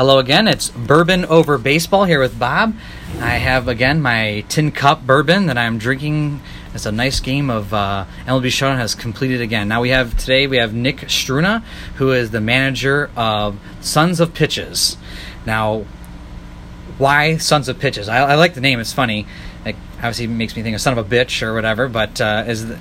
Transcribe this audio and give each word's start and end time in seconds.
Hello 0.00 0.18
again. 0.18 0.48
It's 0.48 0.70
Bourbon 0.70 1.26
Over 1.26 1.58
Baseball 1.58 2.06
here 2.06 2.20
with 2.20 2.38
Bob. 2.38 2.74
I 3.18 3.32
have 3.32 3.68
again 3.68 4.00
my 4.00 4.46
tin 4.48 4.72
cup 4.72 5.06
bourbon 5.06 5.44
that 5.44 5.58
I'm 5.58 5.76
drinking. 5.76 6.40
It's 6.72 6.86
a 6.86 6.90
nice 6.90 7.20
game 7.20 7.50
of 7.50 7.74
uh, 7.74 8.06
MLB 8.24 8.50
Showdown 8.50 8.78
has 8.78 8.94
completed 8.94 9.42
again. 9.42 9.68
Now 9.68 9.82
we 9.82 9.90
have 9.90 10.16
today 10.16 10.46
we 10.46 10.56
have 10.56 10.72
Nick 10.72 11.00
Struna, 11.00 11.62
who 11.96 12.12
is 12.12 12.30
the 12.30 12.40
manager 12.40 13.10
of 13.14 13.58
Sons 13.82 14.20
of 14.20 14.32
Pitches. 14.32 14.96
Now, 15.44 15.84
why 16.96 17.36
Sons 17.36 17.68
of 17.68 17.78
Pitches? 17.78 18.08
I, 18.08 18.20
I 18.20 18.34
like 18.36 18.54
the 18.54 18.62
name. 18.62 18.80
It's 18.80 18.94
funny. 18.94 19.26
It 19.66 19.76
obviously 19.98 20.28
makes 20.28 20.56
me 20.56 20.62
think 20.62 20.74
of 20.74 20.80
son 20.80 20.96
of 20.96 21.12
a 21.12 21.14
bitch 21.14 21.42
or 21.42 21.52
whatever. 21.52 21.90
But 21.90 22.22
uh, 22.22 22.44
is 22.46 22.66
the, 22.66 22.78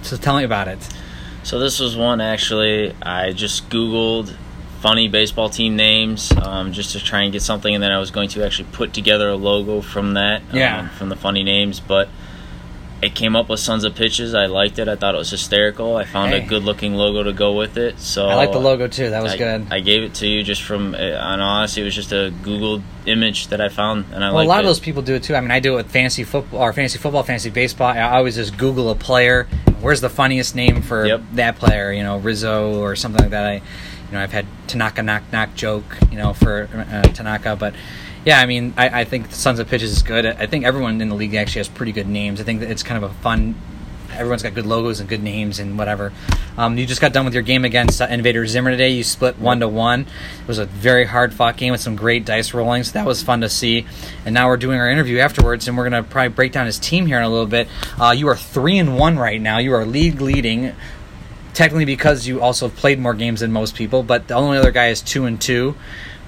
so 0.00 0.16
tell 0.16 0.38
me 0.38 0.44
about 0.44 0.66
it. 0.66 0.78
So 1.42 1.58
this 1.58 1.78
was 1.78 1.94
one 1.94 2.22
actually 2.22 2.94
I 3.02 3.32
just 3.32 3.68
Googled 3.68 4.34
funny 4.82 5.06
baseball 5.08 5.48
team 5.48 5.76
names 5.76 6.32
um, 6.42 6.72
just 6.72 6.90
to 6.92 6.98
try 7.00 7.22
and 7.22 7.32
get 7.32 7.40
something, 7.42 7.72
and 7.72 7.82
then 7.82 7.92
I 7.92 7.98
was 7.98 8.10
going 8.10 8.28
to 8.30 8.44
actually 8.44 8.68
put 8.72 8.92
together 8.92 9.28
a 9.30 9.36
logo 9.36 9.80
from 9.80 10.14
that, 10.14 10.42
Yeah. 10.52 10.80
um, 10.80 10.88
from 10.90 11.08
the 11.08 11.16
funny 11.16 11.44
names. 11.44 11.78
But 11.80 12.08
it 13.00 13.14
came 13.16 13.34
up 13.34 13.48
with 13.48 13.58
Sons 13.60 13.82
of 13.84 13.94
Pitches. 13.96 14.32
I 14.34 14.46
liked 14.46 14.78
it. 14.78 14.86
I 14.88 14.94
thought 14.96 15.14
it 15.14 15.18
was 15.18 15.30
hysterical. 15.30 15.96
I 15.96 16.04
found 16.04 16.32
Hey. 16.32 16.44
a 16.44 16.46
good 16.46 16.62
looking 16.64 16.94
logo 16.94 17.22
to 17.24 17.32
go 17.32 17.52
with 17.52 17.76
it. 17.76 17.98
So 18.00 18.28
I 18.28 18.34
like 18.34 18.52
the 18.52 18.60
logo 18.60 18.86
too. 18.88 19.10
That 19.10 19.22
was 19.22 19.32
I, 19.32 19.38
good. 19.38 19.66
I 19.70 19.80
gave 19.80 20.02
it 20.04 20.14
to 20.14 20.26
you 20.28 20.42
just 20.44 20.62
from, 20.62 20.94
uh, 20.94 20.98
on 20.98 21.40
honesty, 21.40 21.80
it 21.80 21.84
was 21.84 21.94
just 21.96 22.12
a 22.12 22.32
Google 22.42 22.82
image 23.06 23.48
that 23.48 23.60
I 23.60 23.68
found, 23.70 24.04
and 24.12 24.22
I 24.24 24.28
like 24.28 24.32
it. 24.32 24.34
Well, 24.34 24.44
a 24.46 24.48
lot 24.48 24.58
it. 24.58 24.60
of 24.60 24.66
those 24.66 24.80
people 24.80 25.02
do 25.02 25.14
it 25.14 25.22
too. 25.24 25.34
I 25.34 25.40
mean, 25.40 25.50
I 25.52 25.58
do 25.60 25.74
it 25.74 25.76
with 25.76 25.90
fantasy 25.90 26.22
football 26.24 26.60
or 26.60 26.72
fantasy 26.72 26.98
football, 26.98 27.22
fantasy 27.24 27.50
baseball. 27.50 27.88
I 27.88 28.02
always 28.02 28.36
just 28.36 28.56
Google 28.56 28.90
a 28.90 28.94
player. 28.96 29.46
Where's 29.80 30.00
the 30.00 30.10
funniest 30.10 30.54
name 30.54 30.82
for 30.82 31.04
Yep. 31.06 31.22
that 31.34 31.56
player? 31.56 31.92
You 31.92 32.04
know, 32.04 32.18
Rizzo 32.18 32.78
or 32.80 32.94
something 32.94 33.20
like 33.22 33.30
that. 33.30 33.46
I, 33.46 33.62
you 34.12 34.18
know, 34.18 34.22
I've 34.22 34.32
had 34.32 34.46
Tanaka 34.66 35.02
knock 35.02 35.22
knock 35.32 35.54
joke. 35.54 35.96
You 36.10 36.18
know, 36.18 36.34
for 36.34 36.68
uh, 36.74 37.02
Tanaka, 37.14 37.56
but 37.56 37.74
yeah, 38.26 38.38
I 38.38 38.44
mean, 38.44 38.74
I, 38.76 39.00
I 39.00 39.04
think 39.04 39.32
Sons 39.32 39.58
of 39.58 39.68
Pitches 39.68 39.90
is 39.90 40.02
good. 40.02 40.26
I 40.26 40.46
think 40.46 40.66
everyone 40.66 41.00
in 41.00 41.08
the 41.08 41.14
league 41.14 41.34
actually 41.34 41.60
has 41.60 41.68
pretty 41.68 41.92
good 41.92 42.06
names. 42.06 42.38
I 42.38 42.44
think 42.44 42.60
that 42.60 42.70
it's 42.70 42.82
kind 42.82 43.02
of 43.02 43.10
a 43.10 43.14
fun. 43.14 43.54
Everyone's 44.12 44.42
got 44.42 44.52
good 44.52 44.66
logos 44.66 45.00
and 45.00 45.08
good 45.08 45.22
names 45.22 45.58
and 45.58 45.78
whatever. 45.78 46.12
Um, 46.58 46.76
you 46.76 46.84
just 46.84 47.00
got 47.00 47.14
done 47.14 47.24
with 47.24 47.32
your 47.32 47.42
game 47.42 47.64
against 47.64 48.02
uh, 48.02 48.06
Invader 48.10 48.46
Zimmer 48.46 48.70
today. 48.70 48.90
You 48.90 49.02
split 49.02 49.38
one 49.38 49.60
to 49.60 49.68
one. 49.68 50.02
It 50.02 50.46
was 50.46 50.58
a 50.58 50.66
very 50.66 51.06
hard 51.06 51.32
fought 51.32 51.56
game 51.56 51.72
with 51.72 51.80
some 51.80 51.96
great 51.96 52.26
dice 52.26 52.52
rolling, 52.52 52.84
so 52.84 52.92
that 52.92 53.06
was 53.06 53.22
fun 53.22 53.40
to 53.40 53.48
see. 53.48 53.86
And 54.26 54.34
now 54.34 54.48
we're 54.48 54.58
doing 54.58 54.78
our 54.78 54.90
interview 54.90 55.20
afterwards, 55.20 55.66
and 55.66 55.78
we're 55.78 55.84
gonna 55.88 56.02
probably 56.02 56.28
break 56.28 56.52
down 56.52 56.66
his 56.66 56.78
team 56.78 57.06
here 57.06 57.16
in 57.16 57.24
a 57.24 57.30
little 57.30 57.46
bit. 57.46 57.66
Uh, 57.98 58.10
you 58.10 58.28
are 58.28 58.36
three 58.36 58.76
and 58.76 58.98
one 58.98 59.18
right 59.18 59.40
now. 59.40 59.56
You 59.56 59.72
are 59.72 59.86
league 59.86 60.20
leading, 60.20 60.74
technically 61.54 61.84
because 61.84 62.26
you 62.26 62.40
also 62.40 62.68
have 62.68 62.76
played 62.76 62.98
more 62.98 63.14
games 63.14 63.40
than 63.40 63.52
most 63.52 63.74
people. 63.74 64.02
But 64.02 64.28
the 64.28 64.34
only 64.34 64.58
other 64.58 64.70
guy 64.70 64.88
is 64.88 65.00
two 65.00 65.24
and 65.26 65.40
two 65.40 65.74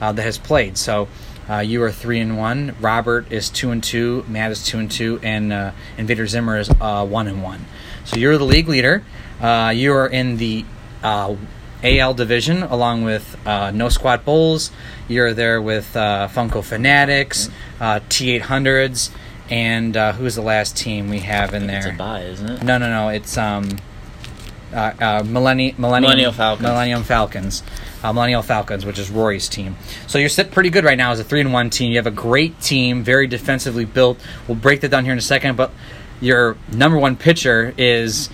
uh, 0.00 0.12
that 0.12 0.22
has 0.22 0.38
played. 0.38 0.78
So. 0.78 1.08
Uh, 1.46 1.58
you 1.58 1.82
are 1.82 1.92
three 1.92 2.20
and 2.20 2.38
one. 2.38 2.74
Robert 2.80 3.30
is 3.30 3.50
two 3.50 3.70
and 3.70 3.84
two. 3.84 4.24
Matt 4.26 4.50
is 4.50 4.64
two 4.64 4.78
and 4.78 4.90
two, 4.90 5.20
and 5.22 5.52
uh, 5.52 5.72
Invader 5.98 6.26
Zimmer 6.26 6.58
is 6.58 6.70
uh, 6.80 7.04
one 7.04 7.28
and 7.28 7.42
one. 7.42 7.66
So 8.06 8.16
you're 8.16 8.38
the 8.38 8.46
league 8.46 8.66
leader. 8.66 9.04
Uh, 9.42 9.70
you 9.76 9.92
are 9.92 10.06
in 10.06 10.38
the 10.38 10.64
uh, 11.02 11.36
AL 11.84 12.14
division 12.14 12.62
along 12.62 13.04
with 13.04 13.36
uh, 13.46 13.70
No 13.70 13.88
Squat 13.88 14.24
Bulls. 14.24 14.70
You're 15.06 15.34
there 15.34 15.60
with 15.60 15.94
uh, 15.96 16.28
Funko 16.32 16.64
Fanatics, 16.64 17.50
uh, 17.78 18.00
T800s, 18.08 19.10
and 19.50 19.96
uh, 19.96 20.12
who's 20.12 20.34
the 20.34 20.42
last 20.42 20.76
team 20.76 21.10
we 21.10 21.20
have 21.20 21.52
in 21.52 21.66
there? 21.66 21.78
It's 21.78 21.86
a 21.88 21.92
buy, 21.92 22.22
isn't 22.22 22.48
it? 22.48 22.62
No, 22.62 22.78
no, 22.78 22.88
no. 22.88 23.08
It's 23.10 23.36
um, 23.36 23.68
uh, 24.74 24.92
uh, 25.00 25.22
Millenni- 25.22 25.74
Millennium, 25.78 26.02
Millennial 26.10 26.32
Falcons. 26.32 26.62
Millennium 26.62 27.02
Falcons. 27.04 27.62
Uh, 28.02 28.12
Millennial 28.12 28.42
Falcons, 28.42 28.84
which 28.84 28.98
is 28.98 29.10
Rory's 29.10 29.48
team. 29.48 29.76
So 30.06 30.18
you're 30.18 30.28
set 30.28 30.50
pretty 30.50 30.70
good 30.70 30.84
right 30.84 30.98
now 30.98 31.12
as 31.12 31.20
a 31.20 31.24
three 31.24 31.40
and 31.40 31.52
one 31.52 31.70
team. 31.70 31.90
You 31.90 31.96
have 31.98 32.06
a 32.06 32.10
great 32.10 32.60
team, 32.60 33.02
very 33.02 33.26
defensively 33.26 33.84
built. 33.84 34.18
We'll 34.46 34.56
break 34.56 34.80
that 34.82 34.90
down 34.90 35.04
here 35.04 35.12
in 35.12 35.18
a 35.18 35.22
second, 35.22 35.56
but 35.56 35.70
your 36.20 36.56
number 36.70 36.98
one 36.98 37.16
pitcher 37.16 37.72
is 37.78 38.28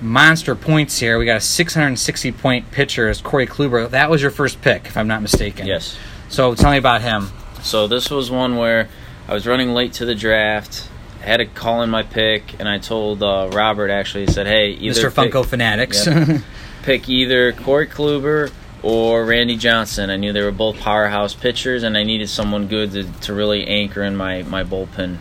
monster 0.00 0.54
points 0.54 0.98
here. 0.98 1.18
We 1.18 1.26
got 1.26 1.36
a 1.36 1.40
660 1.40 2.32
point 2.32 2.70
pitcher 2.70 3.08
as 3.08 3.20
Corey 3.20 3.46
Kluber. 3.46 3.88
That 3.90 4.10
was 4.10 4.22
your 4.22 4.30
first 4.30 4.60
pick, 4.62 4.86
if 4.86 4.96
I'm 4.96 5.08
not 5.08 5.22
mistaken. 5.22 5.66
Yes. 5.66 5.96
So 6.28 6.54
tell 6.54 6.70
me 6.70 6.78
about 6.78 7.02
him. 7.02 7.30
So 7.62 7.86
this 7.86 8.10
was 8.10 8.30
one 8.30 8.56
where 8.56 8.88
I 9.26 9.34
was 9.34 9.46
running 9.46 9.70
late 9.74 9.92
to 9.94 10.04
the 10.04 10.14
draft. 10.14 10.88
I 11.28 11.32
had 11.32 11.36
to 11.38 11.46
call 11.46 11.82
in 11.82 11.90
my 11.90 12.04
pick, 12.04 12.58
and 12.58 12.66
I 12.66 12.78
told 12.78 13.22
uh, 13.22 13.50
Robert 13.52 13.90
actually. 13.90 14.24
He 14.24 14.32
said, 14.32 14.46
"Hey, 14.46 14.70
either 14.70 15.10
Mr. 15.10 15.14
pick, 15.14 15.32
Funko 15.34 15.44
Fanatics. 15.44 16.06
Yep. 16.06 16.40
pick 16.84 17.06
either 17.10 17.52
Corey 17.52 17.86
Kluber 17.86 18.50
or 18.82 19.26
Randy 19.26 19.58
Johnson. 19.58 20.08
I 20.08 20.16
knew 20.16 20.32
they 20.32 20.42
were 20.42 20.52
both 20.52 20.78
powerhouse 20.80 21.34
pitchers, 21.34 21.82
and 21.82 21.98
I 21.98 22.04
needed 22.04 22.30
someone 22.30 22.66
good 22.66 22.92
to, 22.92 23.04
to 23.04 23.34
really 23.34 23.66
anchor 23.66 24.02
in 24.02 24.16
my 24.16 24.42
my 24.44 24.64
bullpen." 24.64 25.18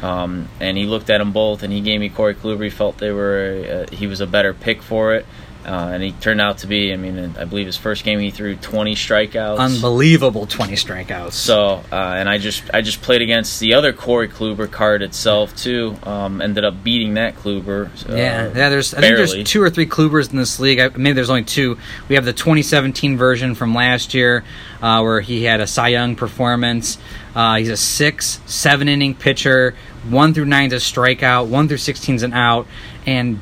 Um, 0.00 0.48
and 0.60 0.78
he 0.78 0.86
looked 0.86 1.10
at 1.10 1.18
them 1.18 1.32
both, 1.32 1.64
and 1.64 1.72
he 1.72 1.80
gave 1.80 1.98
me 1.98 2.08
Corey 2.08 2.36
Kluber. 2.36 2.62
He 2.62 2.70
felt 2.70 2.98
they 2.98 3.10
were 3.10 3.86
uh, 3.90 3.92
he 3.92 4.06
was 4.06 4.20
a 4.20 4.28
better 4.28 4.54
pick 4.54 4.80
for 4.80 5.16
it. 5.16 5.26
Uh, 5.68 5.90
and 5.92 6.02
he 6.02 6.12
turned 6.12 6.40
out 6.40 6.56
to 6.58 6.66
be. 6.66 6.94
I 6.94 6.96
mean, 6.96 7.36
I 7.38 7.44
believe 7.44 7.66
his 7.66 7.76
first 7.76 8.02
game 8.02 8.18
he 8.20 8.30
threw 8.30 8.56
20 8.56 8.94
strikeouts. 8.94 9.58
Unbelievable 9.58 10.46
20 10.46 10.72
strikeouts. 10.72 11.32
So, 11.32 11.82
uh, 11.92 11.94
and 11.94 12.26
I 12.26 12.38
just 12.38 12.62
I 12.72 12.80
just 12.80 13.02
played 13.02 13.20
against 13.20 13.60
the 13.60 13.74
other 13.74 13.92
Corey 13.92 14.28
Kluber 14.28 14.70
card 14.70 15.02
itself 15.02 15.54
too. 15.54 15.94
Um, 16.04 16.40
ended 16.40 16.64
up 16.64 16.82
beating 16.82 17.14
that 17.14 17.36
Kluber. 17.36 17.88
Uh, 18.08 18.16
Yeah, 18.16 18.46
yeah. 18.46 18.68
There's 18.70 18.94
I 18.94 19.00
think 19.00 19.16
there's 19.16 19.44
two 19.44 19.62
or 19.62 19.68
three 19.68 19.84
Klubers 19.84 20.28
in 20.28 20.38
this 20.38 20.58
league. 20.58 20.80
I, 20.80 20.88
maybe 20.88 21.12
there's 21.12 21.28
only 21.28 21.44
two. 21.44 21.76
We 22.08 22.14
have 22.14 22.24
the 22.24 22.32
2017 22.32 23.18
version 23.18 23.54
from 23.54 23.74
last 23.74 24.14
year, 24.14 24.44
uh, 24.80 25.02
where 25.02 25.20
he 25.20 25.44
had 25.44 25.60
a 25.60 25.66
Cy 25.66 25.88
Young 25.88 26.16
performance. 26.16 26.96
Uh, 27.34 27.56
he's 27.56 27.68
a 27.68 27.76
six, 27.76 28.40
seven 28.46 28.88
inning 28.88 29.14
pitcher. 29.14 29.74
One 30.08 30.32
through 30.32 30.46
nine 30.46 30.72
is 30.72 30.82
a 30.82 30.92
strikeout. 30.94 31.48
One 31.48 31.68
through 31.68 31.76
16 31.76 32.14
is 32.16 32.22
an 32.22 32.32
out. 32.32 32.66
And 33.06 33.40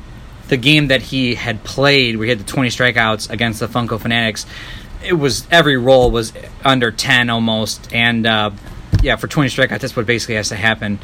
the 0.49 0.57
game 0.57 0.87
that 0.87 1.01
he 1.01 1.35
had 1.35 1.63
played, 1.63 2.15
where 2.17 2.25
he 2.25 2.29
had 2.29 2.39
the 2.39 2.43
20 2.43 2.69
strikeouts 2.69 3.29
against 3.29 3.59
the 3.59 3.67
Funko 3.67 3.99
Fanatics, 3.99 4.45
it 5.03 5.13
was 5.13 5.47
every 5.51 5.77
roll 5.77 6.11
was 6.11 6.33
under 6.63 6.91
10 6.91 7.29
almost. 7.29 7.93
And 7.93 8.25
uh, 8.25 8.51
yeah, 9.01 9.15
for 9.15 9.27
20 9.27 9.49
strikeouts, 9.49 9.79
that's 9.79 9.95
what 9.95 10.05
basically 10.05 10.35
has 10.35 10.49
to 10.49 10.55
happen. 10.55 10.99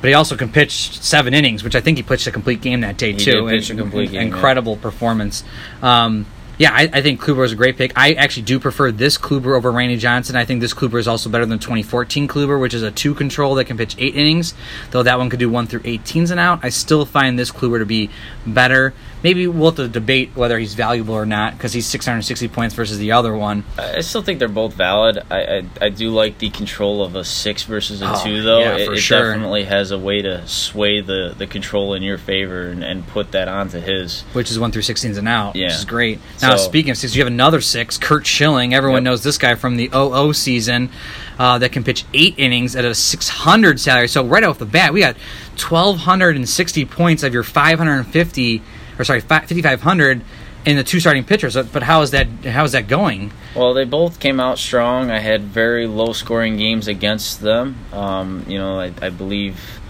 But 0.00 0.08
he 0.08 0.14
also 0.14 0.36
can 0.36 0.50
pitch 0.50 1.00
seven 1.00 1.32
innings, 1.32 1.62
which 1.62 1.76
I 1.76 1.80
think 1.80 1.96
he 1.96 2.02
pitched 2.02 2.26
a 2.26 2.32
complete 2.32 2.60
game 2.60 2.80
that 2.80 2.96
day 2.96 3.12
He 3.12 3.18
too. 3.18 3.32
did 3.32 3.48
pitch 3.48 3.70
a 3.70 3.76
complete 3.76 4.06
game, 4.10 4.14
yeah. 4.14 4.34
Incredible 4.34 4.76
performance. 4.76 5.44
Um, 5.80 6.26
yeah, 6.62 6.70
I, 6.72 6.88
I 6.92 7.02
think 7.02 7.20
Kluber 7.20 7.44
is 7.44 7.50
a 7.50 7.56
great 7.56 7.76
pick. 7.76 7.92
I 7.96 8.12
actually 8.12 8.44
do 8.44 8.60
prefer 8.60 8.92
this 8.92 9.18
Kluber 9.18 9.56
over 9.56 9.72
Randy 9.72 9.96
Johnson. 9.96 10.36
I 10.36 10.44
think 10.44 10.60
this 10.60 10.72
Kluber 10.72 11.00
is 11.00 11.08
also 11.08 11.28
better 11.28 11.44
than 11.44 11.58
2014 11.58 12.28
Kluber, 12.28 12.60
which 12.60 12.72
is 12.72 12.84
a 12.84 12.92
two 12.92 13.16
control 13.16 13.56
that 13.56 13.64
can 13.64 13.76
pitch 13.76 13.96
eight 13.98 14.14
innings. 14.14 14.54
Though 14.92 15.02
that 15.02 15.18
one 15.18 15.28
could 15.28 15.40
do 15.40 15.50
one 15.50 15.66
through 15.66 15.80
18s 15.80 16.30
and 16.30 16.38
out. 16.38 16.60
I 16.62 16.68
still 16.68 17.04
find 17.04 17.36
this 17.36 17.50
Kluber 17.50 17.80
to 17.80 17.84
be 17.84 18.10
better. 18.46 18.94
Maybe 19.22 19.46
we'll 19.46 19.70
have 19.70 19.76
to 19.76 19.88
debate 19.88 20.30
whether 20.34 20.58
he's 20.58 20.74
valuable 20.74 21.14
or 21.14 21.24
not 21.26 21.52
because 21.56 21.72
he's 21.72 21.86
660 21.86 22.48
points 22.48 22.74
versus 22.74 22.98
the 22.98 23.12
other 23.12 23.36
one. 23.36 23.64
I 23.78 24.00
still 24.00 24.22
think 24.22 24.38
they're 24.40 24.48
both 24.48 24.74
valid. 24.74 25.18
I, 25.30 25.40
I 25.42 25.62
I 25.80 25.88
do 25.90 26.10
like 26.10 26.38
the 26.38 26.50
control 26.50 27.04
of 27.04 27.14
a 27.14 27.24
six 27.24 27.62
versus 27.62 28.02
a 28.02 28.06
Oh, 28.12 28.24
two, 28.24 28.42
though. 28.42 28.60
yeah, 28.60 28.76
it 28.78 28.86
for 28.86 28.94
it 28.94 28.98
sure. 28.98 29.30
definitely 29.32 29.64
has 29.64 29.90
a 29.92 29.98
way 29.98 30.22
to 30.22 30.46
sway 30.48 31.00
the, 31.00 31.34
the 31.38 31.46
control 31.46 31.94
in 31.94 32.02
your 32.02 32.18
favor 32.18 32.66
and, 32.68 32.82
and 32.82 33.06
put 33.08 33.32
that 33.32 33.46
onto 33.48 33.78
his. 33.80 34.22
which 34.32 34.50
is 34.50 34.58
one 34.58 34.72
through 34.72 34.82
16s 34.82 35.16
and 35.18 35.28
out, 35.28 35.54
Yeah. 35.54 35.66
which 35.66 35.74
is 35.76 35.84
great. 35.84 36.18
Now, 36.40 36.56
So- 36.56 36.64
speaking 36.64 36.90
of 36.90 36.96
six, 36.96 37.14
you 37.14 37.20
have 37.22 37.32
another 37.32 37.60
six, 37.60 37.98
Curt 37.98 38.26
Schilling. 38.26 38.74
Everyone 38.74 39.02
Yep. 39.02 39.04
knows 39.04 39.22
this 39.22 39.38
guy 39.38 39.54
from 39.54 39.76
the 39.76 39.88
00 39.92 40.32
season 40.32 40.90
uh, 41.38 41.58
that 41.58 41.70
can 41.72 41.84
pitch 41.84 42.04
eight 42.12 42.34
innings 42.38 42.74
at 42.76 42.84
a 42.84 42.94
600 42.94 43.78
salary. 43.80 44.08
So 44.08 44.24
right 44.24 44.42
off 44.44 44.58
the 44.58 44.66
bat, 44.66 44.92
we 44.92 45.00
got 45.00 45.16
1,260 45.56 46.84
points 46.86 47.22
of 47.22 47.32
your 47.32 47.42
550, 47.42 48.62
or 49.02 49.04
sorry, 49.04 49.20
5,500 49.20 50.22
in 50.64 50.76
the 50.76 50.84
two 50.84 51.00
starting 51.00 51.24
pitchers. 51.24 51.56
But 51.56 51.82
how 51.82 52.02
is 52.02 52.12
that? 52.12 52.26
How 52.44 52.64
is 52.64 52.72
that 52.72 52.86
going? 52.86 53.32
Well, 53.54 53.74
they 53.74 53.84
both 53.84 54.20
came 54.20 54.38
out 54.40 54.58
strong. 54.58 55.10
I 55.10 55.18
had 55.18 55.42
very 55.42 55.86
low 55.86 56.12
scoring 56.12 56.56
games 56.56 56.86
against 56.88 57.40
them. 57.40 57.76
Um, 57.92 58.44
you 58.48 58.58
know, 58.58 58.78
I, 58.78 58.92
I 59.02 59.10
believe 59.10 59.80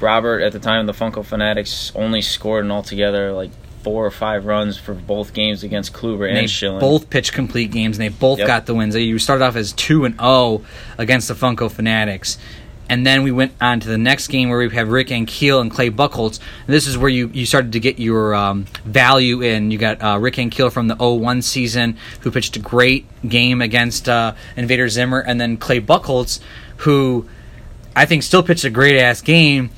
Robert 0.00 0.40
at 0.42 0.52
the 0.52 0.58
time, 0.60 0.86
the 0.86 0.92
Funko 0.92 1.24
Fanatics, 1.24 1.90
only 1.94 2.22
scored 2.22 2.64
an 2.64 2.70
altogether 2.70 3.32
like 3.32 3.50
four 3.82 4.04
or 4.04 4.10
five 4.10 4.44
runs 4.44 4.76
for 4.76 4.92
both 4.92 5.32
games 5.32 5.62
against 5.62 5.92
Kluber 5.94 6.28
and, 6.28 6.36
they 6.36 6.46
Schilling. 6.46 6.80
both 6.80 7.08
pitched 7.08 7.32
complete 7.32 7.70
games, 7.70 7.96
and 7.98 8.04
they 8.04 8.14
both 8.14 8.38
Yep. 8.38 8.46
got 8.46 8.66
the 8.66 8.74
wins. 8.74 8.94
You 8.94 9.18
started 9.18 9.44
off 9.44 9.56
as 9.56 9.72
two 9.72 10.04
and 10.04 10.16
zero 10.20 10.62
against 10.98 11.28
the 11.28 11.34
Funko 11.34 11.70
Fanatics, 11.70 12.36
and 12.88 13.06
then 13.06 13.22
we 13.22 13.30
went 13.30 13.52
on 13.60 13.80
to 13.80 13.88
the 13.88 13.98
next 13.98 14.28
game 14.28 14.48
where 14.48 14.58
we 14.58 14.70
have 14.70 14.88
Rick 14.88 15.08
Ankiel 15.08 15.60
and 15.60 15.70
Clay 15.70 15.90
Buchholz. 15.90 16.40
And 16.66 16.74
this 16.74 16.86
is 16.86 16.96
where 16.96 17.10
you, 17.10 17.28
you 17.28 17.44
started 17.44 17.72
to 17.72 17.80
get 17.80 17.98
your 17.98 18.34
um, 18.34 18.64
value 18.84 19.42
in. 19.42 19.70
You 19.70 19.78
got 19.78 20.02
uh, 20.02 20.18
Rick 20.18 20.34
Ankiel 20.34 20.72
from 20.72 20.88
the 20.88 20.96
01 20.96 21.42
season, 21.42 21.96
who 22.20 22.30
pitched 22.30 22.56
a 22.56 22.60
great 22.60 23.06
game 23.28 23.60
against 23.60 24.08
uh, 24.08 24.34
Invader 24.56 24.88
Zimmer, 24.88 25.20
and 25.20 25.40
then 25.40 25.56
Clay 25.56 25.80
Buchholz, 25.80 26.40
who 26.78 27.28
I 27.94 28.06
think 28.06 28.22
still 28.22 28.42
pitched 28.42 28.64
a 28.64 28.70
great 28.70 28.98
ass 28.98 29.20
game. 29.20 29.70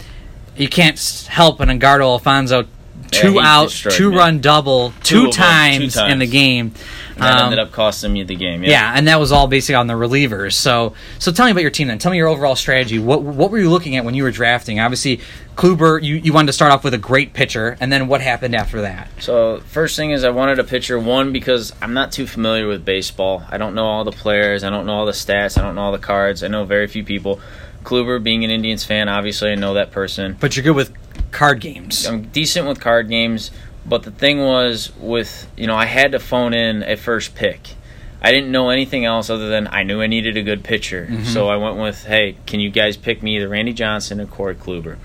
You 0.56 0.68
can't 0.68 0.98
help 1.28 1.60
an 1.60 1.70
Edgardo 1.70 2.06
Alfonzo 2.06 2.66
two 3.10 3.32
he 3.34 3.40
out, 3.40 3.70
two 3.70 4.10
me. 4.10 4.16
run 4.16 4.40
double, 4.40 4.90
Two 5.02 5.02
two, 5.02 5.22
them, 5.22 5.30
two 5.30 5.36
times, 5.36 5.96
in 5.96 6.18
the 6.18 6.26
times. 6.26 6.30
game. 6.30 6.72
That 7.16 7.36
Um, 7.38 7.44
ended 7.46 7.58
up 7.58 7.70
costing 7.72 8.12
me 8.14 8.22
the 8.22 8.34
game. 8.34 8.62
Yeah. 8.64 8.70
yeah, 8.70 8.92
and 8.96 9.06
that 9.08 9.20
was 9.20 9.30
all 9.30 9.46
basically 9.46 9.74
on 9.74 9.86
the 9.88 9.94
relievers. 9.94 10.54
So, 10.54 10.94
so 11.18 11.30
tell 11.32 11.44
me 11.44 11.52
about 11.52 11.60
your 11.60 11.70
team 11.70 11.88
then. 11.88 11.98
Tell 11.98 12.10
me 12.10 12.16
your 12.16 12.28
overall 12.28 12.56
strategy. 12.56 12.98
What 12.98 13.22
what 13.22 13.50
were 13.50 13.58
you 13.58 13.68
looking 13.68 13.96
at 13.96 14.04
when 14.06 14.14
you 14.14 14.22
were 14.22 14.30
drafting? 14.30 14.80
Obviously, 14.80 15.20
Kluber, 15.56 16.02
you, 16.02 16.16
you 16.16 16.32
wanted 16.32 16.46
to 16.46 16.52
start 16.54 16.72
off 16.72 16.82
with 16.82 16.94
a 16.94 16.98
great 16.98 17.34
pitcher, 17.34 17.76
and 17.78 17.92
then 17.92 18.08
what 18.08 18.22
happened 18.22 18.54
after 18.54 18.80
that? 18.82 19.08
So 19.20 19.60
first 19.66 19.96
thing 19.96 20.12
is 20.12 20.24
I 20.24 20.30
wanted 20.30 20.58
a 20.58 20.64
pitcher 20.64 20.98
one 20.98 21.32
because 21.32 21.74
I'm 21.82 21.92
not 21.92 22.10
too 22.12 22.26
familiar 22.26 22.66
with 22.66 22.84
baseball. 22.86 23.42
I 23.50 23.58
don't 23.58 23.74
know 23.74 23.84
all 23.84 24.04
the 24.04 24.12
players. 24.12 24.64
I 24.64 24.70
don't 24.70 24.86
know 24.86 24.94
all 24.94 25.06
the 25.06 25.12
stats. 25.12 25.58
I 25.58 25.62
don't 25.62 25.74
know 25.74 25.82
all 25.82 25.92
the 25.92 25.98
cards. 25.98 26.42
I 26.42 26.48
know 26.48 26.64
very 26.64 26.86
few 26.86 27.04
people. 27.04 27.40
Kluber, 27.84 28.22
being 28.22 28.44
an 28.44 28.50
Indians 28.50 28.84
fan, 28.84 29.08
obviously 29.08 29.50
I 29.50 29.54
know 29.54 29.74
that 29.74 29.90
person. 29.90 30.36
But 30.38 30.54
you're 30.56 30.62
good 30.64 30.76
with 30.76 30.92
card 31.30 31.60
games. 31.60 32.06
I'm 32.06 32.22
decent 32.24 32.66
with 32.66 32.80
card 32.80 33.08
games, 33.08 33.50
but 33.86 34.02
the 34.02 34.10
thing 34.10 34.40
was 34.40 34.92
with 34.96 35.50
you 35.56 35.66
know 35.66 35.76
I 35.76 35.86
had 35.86 36.12
to 36.12 36.18
phone 36.18 36.54
in 36.54 36.82
a 36.82 36.96
first 36.96 37.34
pick. 37.34 37.74
I 38.22 38.32
didn't 38.32 38.52
know 38.52 38.68
anything 38.68 39.04
else 39.04 39.30
other 39.30 39.48
than 39.48 39.66
I 39.68 39.82
knew 39.82 40.02
I 40.02 40.06
needed 40.06 40.36
a 40.36 40.42
good 40.42 40.62
pitcher. 40.62 41.06
Mm-hmm. 41.10 41.24
So 41.24 41.48
I 41.48 41.56
went 41.56 41.78
with, 41.78 42.04
hey, 42.04 42.36
can 42.46 42.60
you 42.60 42.68
guys 42.68 42.96
pick 42.96 43.22
me 43.22 43.36
either 43.36 43.48
Randy 43.48 43.72
Johnson 43.72 44.20
or 44.20 44.26
Corey 44.26 44.54
Kluber? 44.54 44.98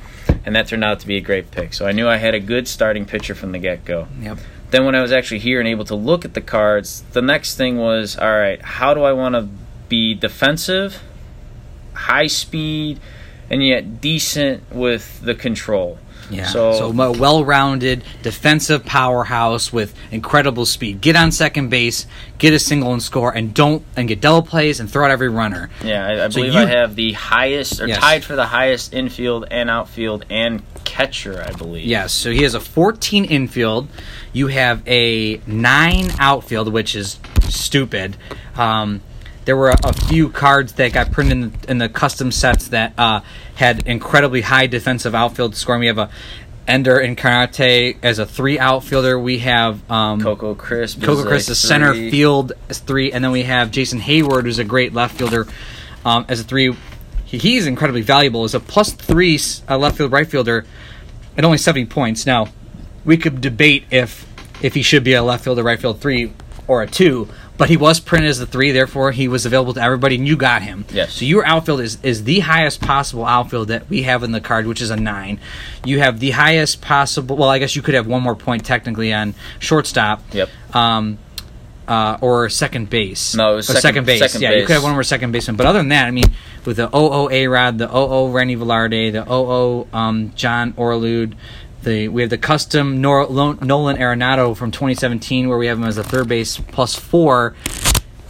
And 0.45 0.55
that 0.55 0.67
turned 0.67 0.83
out 0.83 0.99
to 0.99 1.07
be 1.07 1.15
a 1.15 1.21
great 1.21 1.49
pick. 1.49 1.73
So 1.73 1.87
I 1.87 1.93
knew 1.93 2.09
I 2.09 2.17
had 2.17 2.35
a 2.35 2.41
good 2.41 2.67
starting 2.67 3.05
pitcher 3.05 3.33
from 3.33 3.53
the 3.53 3.57
get 3.57 3.85
go. 3.85 4.07
Yep. 4.19 4.39
Then 4.71 4.85
when 4.85 4.95
I 4.95 5.01
was 5.01 5.13
actually 5.13 5.39
here 5.39 5.59
and 5.59 5.69
able 5.69 5.85
to 5.85 5.95
look 5.95 6.25
at 6.25 6.33
the 6.33 6.41
cards, 6.41 7.03
the 7.13 7.21
next 7.21 7.55
thing 7.55 7.77
was, 7.77 8.17
all 8.17 8.37
right, 8.37 8.61
how 8.61 8.93
do 8.93 9.03
I 9.03 9.13
want 9.13 9.35
to 9.35 9.47
be 9.87 10.13
defensive, 10.13 11.01
high 11.93 12.27
speed, 12.27 12.99
and 13.49 13.65
yet 13.65 14.01
decent 14.01 14.69
with 14.71 15.21
the 15.21 15.35
control? 15.35 15.99
Yeah. 16.29 16.47
So- 16.47 16.73
So, 16.73 17.01
a 17.01 17.11
well-rounded 17.11 18.03
defensive 18.23 18.85
powerhouse 18.85 19.71
with 19.71 19.93
incredible 20.11 20.65
speed. 20.65 21.01
Get 21.01 21.15
on 21.15 21.31
second 21.31 21.69
base, 21.69 22.05
get 22.37 22.53
a 22.53 22.59
single 22.59 22.91
and 22.93 23.01
score, 23.03 23.31
and 23.31 23.53
don't 23.53 23.83
and 23.95 24.07
get 24.07 24.21
double 24.21 24.41
plays 24.41 24.79
and 24.79 24.89
throw 24.89 25.05
out 25.05 25.11
every 25.11 25.29
runner. 25.29 25.69
Yeah, 25.83 26.05
I, 26.05 26.25
I 26.25 26.29
So 26.29 26.35
believe 26.39 26.53
you- 26.53 26.59
I 26.59 26.65
have 26.65 26.95
the 26.95 27.13
highest 27.13 27.79
or 27.79 27.87
Yes. 27.87 27.99
tied 27.99 28.23
for 28.23 28.35
the 28.35 28.47
highest 28.47 28.93
infield 28.93 29.45
and 29.51 29.69
outfield 29.69 30.25
and 30.29 30.61
catcher, 30.83 31.43
I 31.47 31.51
believe. 31.55 31.85
Yes. 31.85 32.11
So 32.13 32.31
he 32.31 32.43
has 32.43 32.53
a 32.53 32.59
14 32.59 33.25
infield. 33.25 33.87
You 34.33 34.47
have 34.47 34.81
a 34.87 35.39
nine 35.47 36.09
outfield, 36.19 36.71
which 36.73 36.95
is 36.95 37.19
stupid. 37.49 38.17
Um, 38.57 39.01
there 39.45 39.55
were 39.55 39.69
a, 39.69 39.77
a 39.83 39.93
few 39.93 40.29
cards 40.29 40.73
that 40.73 40.91
got 40.91 41.11
printed 41.11 41.37
in, 41.37 41.53
in 41.69 41.77
the 41.77 41.89
custom 41.89 42.31
sets 42.31 42.67
that 42.69 42.93
uh, 42.97 43.21
had 43.55 43.87
incredibly 43.87 44.41
high 44.41 44.67
defensive 44.67 45.15
outfield 45.15 45.55
scoring. 45.55 45.81
We 45.81 45.87
have 45.87 45.97
a 45.97 46.09
Ender 46.67 46.97
Inciarte 46.97 47.97
as 48.01 48.17
a 48.17 48.25
three 48.25 48.57
outfielder. 48.57 49.19
We 49.19 49.39
have 49.39 49.89
um, 49.89 50.19
Coco 50.19 50.55
Crisp. 50.55 50.99
Coco 50.99 51.19
is 51.19 51.25
Chris 51.25 51.49
a 51.49 51.51
is 51.51 51.59
center 51.59 51.93
field 51.93 52.53
as 52.69 52.79
three, 52.79 53.11
and 53.11 53.23
then 53.23 53.31
we 53.31 53.43
have 53.43 53.69
Jason 53.69 53.99
Heyward, 53.99 54.43
who's 54.43 54.57
a 54.57 54.63
great 54.63 54.93
left 54.93 55.17
fielder 55.17 55.47
um, 56.03 56.25
as 56.27 56.39
a 56.39 56.43
three. 56.43 56.75
He, 57.25 57.37
he's 57.37 57.67
incredibly 57.67 58.01
valuable 58.01 58.43
as 58.45 58.55
a 58.55 58.59
plus 58.59 58.91
three 58.91 59.39
uh, 59.69 59.77
left 59.77 59.97
field 59.97 60.11
right 60.11 60.27
fielder 60.27 60.65
at 61.37 61.45
only 61.45 61.59
seventy 61.59 61.85
points. 61.85 62.25
Now 62.25 62.47
we 63.03 63.17
could 63.17 63.41
debate 63.41 63.85
if 63.91 64.27
if 64.63 64.73
he 64.73 64.81
should 64.81 65.03
be 65.03 65.13
a 65.13 65.21
left 65.21 65.43
fielder, 65.43 65.61
right 65.61 65.79
field 65.79 66.01
three 66.01 66.33
or 66.67 66.81
a 66.81 66.87
two, 66.87 67.29
but 67.57 67.69
he 67.69 67.77
was 67.77 67.99
printed 67.99 68.29
as 68.29 68.39
a 68.39 68.45
three, 68.45 68.71
therefore 68.71 69.11
he 69.11 69.27
was 69.27 69.45
available 69.45 69.73
to 69.73 69.81
everybody, 69.81 70.15
and 70.15 70.27
you 70.27 70.35
got 70.35 70.61
him. 70.61 70.85
Yes. 70.91 71.13
So 71.13 71.25
your 71.25 71.45
outfield 71.45 71.81
is 71.81 71.97
is 72.03 72.23
the 72.25 72.39
highest 72.41 72.81
possible 72.81 73.25
outfield 73.25 73.69
that 73.69 73.89
we 73.89 74.03
have 74.03 74.23
in 74.23 74.31
the 74.31 74.41
card, 74.41 74.67
which 74.67 74.81
is 74.81 74.89
a 74.89 74.95
nine. 74.95 75.39
You 75.85 75.99
have 75.99 76.19
the 76.19 76.31
highest 76.31 76.81
possible. 76.81 77.37
Well, 77.37 77.49
I 77.49 77.59
guess 77.59 77.75
you 77.75 77.81
could 77.81 77.95
have 77.95 78.07
one 78.07 78.21
more 78.23 78.35
point 78.35 78.65
technically 78.65 79.13
on 79.13 79.35
shortstop 79.59 80.21
Yep. 80.33 80.49
um, 80.75 81.17
uh, 81.87 82.17
or 82.19 82.49
second 82.49 82.89
base. 82.89 83.35
No, 83.35 83.53
it 83.53 83.55
was 83.57 83.69
Or 83.69 83.73
second- 83.79 84.05
base. 84.05 84.19
second 84.19 84.41
yeah, 84.41 84.51
you 84.53 84.65
could 84.65 84.73
have 84.73 84.83
one 84.83 84.93
more 84.93 85.03
second 85.03 85.31
baseman. 85.31 85.55
But 85.55 85.67
other 85.67 85.77
than 85.79 85.89
that, 85.89 86.07
I 86.07 86.11
mean, 86.11 86.33
with 86.65 86.77
the 86.77 86.89
00 86.89 87.29
A 87.31 87.47
Rod, 87.47 87.77
the 87.77 87.87
00 87.87 88.29
Randy 88.31 88.55
Velarde, 88.55 89.11
the 89.11 89.23
00 89.23 89.87
um, 89.93 90.31
John 90.35 90.73
Olerud, 90.73 91.33
the 91.85 92.09
we 92.09 92.21
have 92.21 92.29
the 92.29 92.37
custom 92.37 92.99
Nor- 92.99 93.29
Nolan 93.29 93.97
Arenado 93.97 94.55
from 94.55 94.71
2017, 94.71 95.47
where 95.47 95.57
we 95.57 95.67
have 95.67 95.77
him 95.77 95.85
as 95.85 95.97
a 95.97 96.03
third 96.03 96.27
base 96.27 96.57
plus 96.57 96.95
four. 96.95 97.55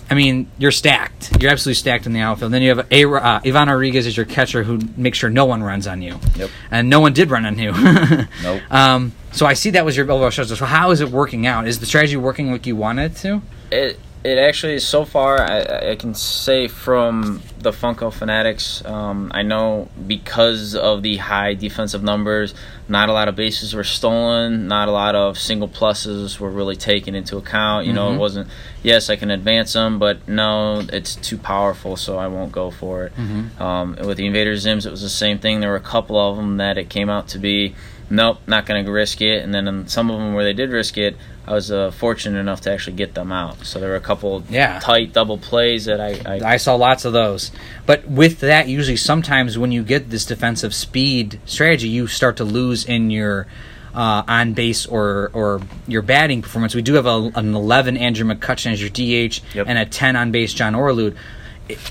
I 0.08 0.14
mean, 0.14 0.52
you're 0.60 0.72
stacked. 0.72 1.42
You're 1.42 1.52
absolutely 1.52 1.76
stacked 1.76 2.06
in 2.06 2.14
the 2.14 2.20
outfield. 2.20 2.52
Then 2.52 2.62
you 2.62 2.70
have 2.70 2.86
a, 2.92 3.06
uh, 3.06 3.42
Ivan 3.44 3.70
Rodriguez 3.70 4.06
as 4.06 4.16
your 4.16 4.28
catcher, 4.28 4.62
who 4.62 4.80
makes 4.96 5.18
sure 5.18 5.32
no 5.32 5.46
one 5.46 5.64
runs 5.64 5.88
on 5.88 6.04
you. 6.04 6.20
Yep. 6.36 6.52
And 6.70 6.90
no 6.92 7.00
one 7.00 7.14
did 7.14 7.32
run 7.32 7.44
on 7.46 7.58
you. 7.58 7.74
Nope. 8.44 8.62
Um, 8.72 9.14
so 9.32 9.48
I 9.48 9.54
see 9.54 9.72
that 9.72 9.84
was 9.84 9.98
your 9.98 10.10
overall 10.12 10.30
strategy. 10.30 10.56
So 10.56 10.66
how 10.66 10.92
is 10.92 11.02
it 11.02 11.10
working 11.10 11.48
out? 11.48 11.68
Is 11.68 11.80
the 11.80 11.88
strategy 11.88 12.18
working 12.18 12.52
like 12.52 12.68
you 12.68 12.76
wanted 12.76 13.14
it 13.14 13.16
to? 13.18 13.42
It 13.72 14.00
it 14.26 14.38
actually 14.40 14.80
so 14.80 15.06
far 15.06 15.40
I, 15.42 15.92
I 15.92 15.96
can 15.96 16.14
say 16.16 16.68
from 16.68 17.42
the 17.60 17.72
Funko 17.72 18.12
Fanatics, 18.12 18.84
um, 18.86 19.32
I 19.34 19.42
know 19.44 19.90
because 20.08 20.76
of 20.76 21.02
the 21.04 21.18
high 21.18 21.54
defensive 21.54 22.04
numbers, 22.04 22.54
not 22.88 23.10
a 23.10 23.14
lot 23.14 23.28
of 23.28 23.36
bases 23.36 23.74
were 23.74 23.84
stolen, 23.84 24.68
not 24.68 24.88
a 24.88 24.92
lot 24.92 25.16
of 25.16 25.38
single 25.38 25.68
pluses 25.68 26.40
were 26.40 26.50
really 26.50 26.76
taken 26.76 27.16
into 27.16 27.38
account. 27.38 27.88
You 27.88 27.94
know, 27.94 28.10
Mhm. 28.10 28.16
it 28.16 28.20
wasn't. 28.20 28.48
Yes, 28.84 29.10
I 29.10 29.16
can 29.16 29.32
advance 29.32 29.74
them, 29.74 30.00
but 30.00 30.28
no, 30.28 30.84
it's 30.92 31.16
too 31.16 31.38
powerful, 31.38 31.96
so 31.96 32.18
I 32.18 32.28
won't 32.28 32.52
go 32.52 32.70
for 32.72 33.06
it. 33.06 33.14
Mm-hmm. 33.18 33.62
Um, 33.62 33.96
with 34.06 34.18
the 34.18 34.26
Invader 34.28 34.54
Zims, 34.54 34.86
it 34.86 34.92
was 34.92 35.02
the 35.02 35.10
same 35.10 35.40
thing. 35.40 35.60
There 35.60 35.70
were 35.72 35.76
a 35.76 35.92
couple 35.96 36.18
of 36.20 36.38
them 36.38 36.58
that 36.58 36.78
it 36.78 36.90
came 36.90 37.10
out 37.10 37.28
to 37.30 37.40
be, 37.40 37.74
nope, 38.10 38.38
not 38.48 38.66
going 38.68 38.86
to 38.86 38.92
risk 38.92 39.22
it. 39.22 39.44
And 39.44 39.54
then 39.54 39.88
some 39.88 40.12
of 40.12 40.20
them 40.20 40.34
where 40.36 40.44
they 40.44 40.54
did 40.54 40.70
risk 40.70 40.98
it, 40.98 41.16
I 41.48 41.54
was 41.54 41.72
uh, 41.72 41.92
fortunate 41.92 42.40
enough 42.40 42.62
to 42.62 42.72
actually 42.72 42.96
get 42.96 43.14
them 43.14 43.32
out. 43.32 43.66
So 43.66 43.80
there 43.80 43.90
were 43.90 43.96
a 43.96 44.02
couple 44.02 44.44
Yeah. 44.50 44.80
tight 44.80 45.14
double 45.14 45.38
plays 45.38 45.86
that 45.86 46.00
I, 46.02 46.20
I 46.26 46.54
I 46.54 46.58
saw 46.58 46.76
lots 46.76 47.06
of 47.06 47.14
those. 47.14 47.52
But 47.86 48.08
with 48.08 48.40
that, 48.40 48.68
usually 48.68 48.98
sometimes 48.98 49.58
when 49.58 49.72
you 49.72 49.84
get 49.84 50.10
this 50.10 50.26
defensive 50.26 50.74
speed 50.74 51.40
strategy, 51.46 51.88
you 51.88 52.08
start 52.08 52.38
to 52.38 52.44
lose 52.44 52.84
in 52.86 53.12
your 53.12 53.46
uh, 53.94 54.24
on 54.28 54.54
base 54.54 54.86
or 54.88 55.30
or 55.34 55.62
your 55.88 56.02
batting 56.02 56.42
performance. 56.42 56.74
We 56.76 56.82
do 56.82 56.96
have 56.96 57.06
a, 57.06 57.32
an 57.36 57.54
11 57.56 57.96
Andrew 57.96 58.26
McCutchen 58.28 58.74
as 58.74 58.82
your 58.82 58.90
DH 58.90 59.40
Yep. 59.54 59.68
and 59.70 59.78
a 59.78 59.86
10 59.86 60.16
on 60.16 60.32
base 60.32 60.54
John 60.54 60.74
Olerud. 60.74 61.16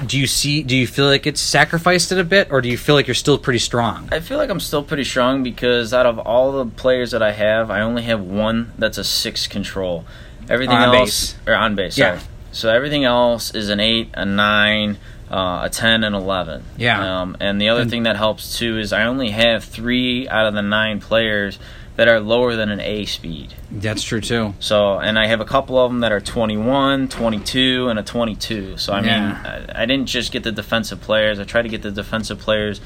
Do 0.06 0.18
you 0.18 0.26
see? 0.28 0.62
Do 0.62 0.76
you 0.76 0.86
feel 0.86 1.06
like 1.06 1.26
it's 1.26 1.40
sacrificed 1.40 2.12
it 2.12 2.18
a 2.18 2.24
bit, 2.24 2.52
or 2.52 2.60
do 2.60 2.68
you 2.68 2.78
feel 2.78 2.94
like 2.94 3.08
you're 3.08 3.14
still 3.14 3.38
pretty 3.38 3.58
strong? 3.58 4.08
I 4.12 4.20
feel 4.20 4.38
like 4.38 4.48
I'm 4.48 4.60
still 4.60 4.84
pretty 4.84 5.02
strong 5.04 5.42
because 5.42 5.92
out 5.92 6.06
of 6.06 6.18
all 6.20 6.52
the 6.52 6.66
players 6.66 7.10
that 7.10 7.22
I 7.22 7.32
have, 7.32 7.70
I 7.72 7.80
only 7.80 8.02
have 8.04 8.20
one 8.20 8.72
that's 8.78 8.98
a 8.98 9.04
six 9.04 9.48
control. 9.48 10.04
Everything 10.48 10.76
On 10.76 10.94
else 10.94 11.32
base. 11.32 11.34
or 11.48 11.54
on 11.54 11.74
base, 11.74 11.98
Yeah. 11.98 12.18
sorry. 12.18 12.20
So 12.52 12.68
everything 12.70 13.04
else 13.04 13.52
is 13.52 13.68
an 13.68 13.80
eight, 13.80 14.10
a 14.14 14.24
nine, 14.24 14.96
uh, 15.28 15.62
a 15.64 15.70
ten, 15.70 16.04
and 16.04 16.14
eleven. 16.14 16.62
Yeah. 16.76 17.22
Um, 17.22 17.36
and 17.40 17.60
the 17.60 17.68
other 17.70 17.80
And- 17.82 17.90
thing 17.90 18.04
that 18.04 18.14
helps 18.16 18.56
too 18.58 18.78
is 18.78 18.92
I 18.92 19.04
only 19.06 19.30
have 19.30 19.64
three 19.64 20.28
out 20.28 20.46
of 20.46 20.54
the 20.54 20.62
nine 20.62 21.00
players 21.00 21.58
that 21.96 22.08
are 22.08 22.20
lower 22.20 22.56
than 22.56 22.70
an 22.70 22.80
A 22.80 23.04
speed. 23.04 23.54
That's 23.70 24.02
true 24.02 24.20
too. 24.20 24.54
So, 24.58 24.98
and 24.98 25.18
I 25.18 25.26
have 25.26 25.40
a 25.40 25.44
couple 25.44 25.78
of 25.78 25.90
them 25.90 26.00
that 26.00 26.12
are 26.12 26.20
21, 26.20 27.08
22, 27.08 27.88
and 27.88 27.98
a 27.98 28.02
22. 28.02 28.78
So, 28.78 28.92
I 28.92 29.00
mean, 29.00 29.10
I, 29.10 29.82
I 29.82 29.86
didn't 29.86 30.06
just 30.06 30.32
get 30.32 30.42
the 30.42 30.52
defensive 30.52 31.00
players. 31.00 31.38
I 31.38 31.44
tried 31.44 31.62
to 31.62 31.68
get 31.68 31.82
the 31.82 31.92
defensive 31.92 32.38
players 32.40 32.80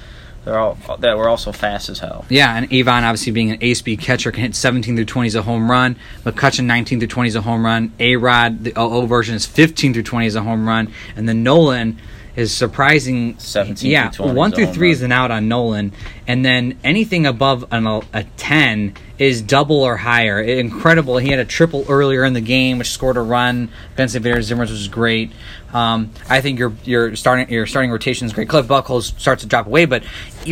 that 0.44 0.54
all 0.54 0.78
that 1.00 1.16
were 1.16 1.28
also 1.28 1.52
fast 1.52 1.88
as 1.88 1.98
hell. 1.98 2.24
Yeah, 2.28 2.56
and 2.56 2.72
Avon 2.72 3.04
obviously 3.04 3.32
being 3.32 3.50
an 3.50 3.58
A 3.60 3.74
speed 3.74 4.00
catcher 4.00 4.30
can 4.32 4.42
hit 4.42 4.54
17 4.54 4.96
through 4.96 5.04
20 5.04 5.26
as 5.26 5.34
a 5.34 5.42
home 5.42 5.70
run. 5.70 5.96
McCutchen 6.24 6.64
19 6.64 7.00
through 7.00 7.08
20 7.08 7.28
as 7.28 7.34
a 7.34 7.42
home 7.42 7.64
run. 7.64 7.92
A 7.98 8.16
Rod 8.16 8.64
the 8.64 8.72
OO 8.78 9.06
version 9.06 9.34
is 9.34 9.46
15 9.46 9.94
through 9.94 10.02
20 10.02 10.26
as 10.26 10.34
a 10.34 10.42
home 10.42 10.66
run, 10.66 10.92
and 11.16 11.28
then 11.28 11.42
Nolan 11.42 11.98
is 12.38 12.54
surprising. 12.54 13.36
17 13.38 13.90
yeah, 13.90 14.10
through 14.10 14.26
20 14.26 14.38
one 14.38 14.52
through 14.52 14.66
three 14.66 14.88
run. 14.88 14.92
is 14.92 15.02
an 15.02 15.10
out 15.10 15.32
on 15.32 15.48
Nolan, 15.48 15.92
and 16.28 16.44
then 16.44 16.78
anything 16.84 17.26
above 17.26 17.64
an, 17.72 17.86
a 17.86 18.24
10 18.36 18.94
is 19.18 19.42
double 19.42 19.82
or 19.82 19.96
higher. 19.96 20.40
Incredible. 20.40 21.18
He 21.18 21.30
had 21.30 21.40
a 21.40 21.44
triple 21.44 21.84
earlier 21.88 22.24
in 22.24 22.34
the 22.34 22.40
game, 22.40 22.78
which 22.78 22.90
scored 22.90 23.16
a 23.16 23.20
run. 23.20 23.70
Benson 23.96 24.22
Vader 24.22 24.38
Zimmers 24.38 24.70
was 24.70 24.86
great. 24.86 25.32
Um, 25.72 26.12
I 26.30 26.40
think 26.40 26.60
your 26.60 26.72
your 26.84 27.16
starting 27.16 27.50
your 27.50 27.66
starting 27.66 27.90
rotation 27.90 28.26
is 28.26 28.32
great. 28.32 28.48
Cliff 28.48 28.68
Buckles 28.68 29.12
starts 29.18 29.42
to 29.42 29.48
drop 29.48 29.66
away, 29.66 29.84
but 29.84 30.04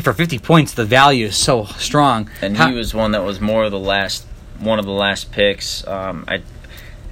for 0.03 0.13
50 0.13 0.41
points, 0.41 0.75
the 0.75 0.85
value 0.85 1.27
is 1.27 1.37
so 1.37 1.67
strong. 1.67 2.29
And 2.43 2.57
How- 2.57 2.69
he 2.69 2.75
was 2.75 2.95
one 2.95 3.13
that 3.13 3.23
was 3.23 3.41
more 3.41 3.65
of 3.65 3.71
the 3.71 3.79
last, 3.79 4.27
one 4.59 4.81
of 4.81 4.85
the 4.85 4.91
last 4.91 5.31
picks. 5.31 5.87
Um, 5.87 6.25
I, 6.27 6.43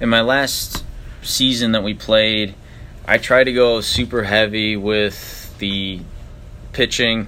in 0.01 0.09
my 0.09 0.21
last 0.21 0.83
season 1.21 1.71
that 1.71 1.81
we 1.81 1.93
played, 1.93 2.55
I 3.07 3.17
tried 3.17 3.45
to 3.45 3.53
go 3.53 3.81
super 3.81 4.23
heavy 4.23 4.75
with 4.75 5.55
the 5.59 6.01
pitching, 6.73 7.27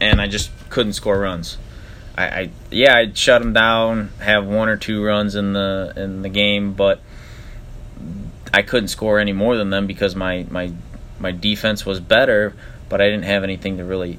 and 0.00 0.20
I 0.20 0.26
just 0.26 0.50
couldn't 0.70 0.94
score 0.94 1.18
runs. 1.18 1.58
I, 2.16 2.24
I 2.26 2.50
yeah, 2.70 2.96
I'd 2.96 3.16
shut 3.18 3.42
them 3.42 3.52
down, 3.52 4.10
have 4.20 4.46
one 4.46 4.68
or 4.68 4.76
two 4.76 5.02
runs 5.04 5.34
in 5.34 5.52
the 5.52 5.92
in 5.96 6.22
the 6.22 6.28
game, 6.28 6.72
but 6.74 7.00
I 8.52 8.62
couldn't 8.62 8.88
score 8.88 9.18
any 9.18 9.32
more 9.32 9.56
than 9.56 9.70
them 9.70 9.86
because 9.86 10.14
my 10.14 10.46
my 10.50 10.72
my 11.18 11.32
defense 11.32 11.84
was 11.84 12.00
better, 12.00 12.54
but 12.88 13.00
I 13.00 13.06
didn't 13.06 13.24
have 13.24 13.42
anything 13.44 13.78
to 13.78 13.84
really, 13.84 14.18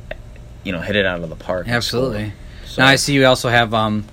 you 0.64 0.72
know, 0.72 0.82
hit 0.82 0.96
it 0.96 1.06
out 1.06 1.22
of 1.22 1.30
the 1.30 1.36
park. 1.36 1.68
Absolutely. 1.68 2.34
So- 2.66 2.82
Now 2.82 2.88
I 2.90 2.96
see 2.96 3.14
you 3.14 3.26
also 3.26 3.50
have 3.50 3.74
um, 3.74 4.06